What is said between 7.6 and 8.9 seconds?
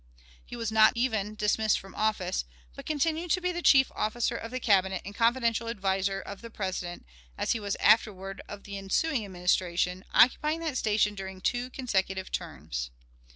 afterward of the